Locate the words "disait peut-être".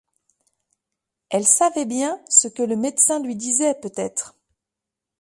3.35-4.33